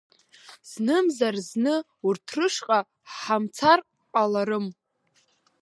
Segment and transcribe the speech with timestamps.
[0.69, 1.75] Знымзар-зны
[2.07, 2.79] урҭ рышҟа
[3.13, 3.79] ҳамцар
[4.11, 4.65] ҟаларым.